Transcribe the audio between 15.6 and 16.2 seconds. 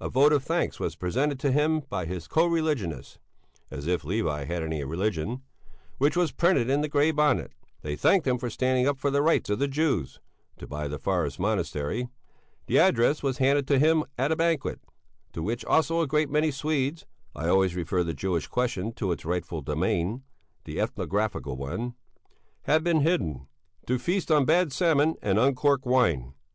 also a